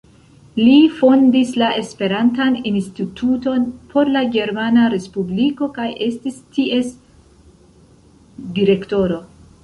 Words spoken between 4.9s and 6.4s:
Respubliko kaj estis